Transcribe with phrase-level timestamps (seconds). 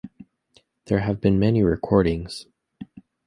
[0.85, 2.47] There have been many recordings.